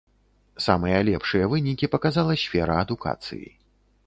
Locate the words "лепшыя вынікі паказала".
1.09-2.39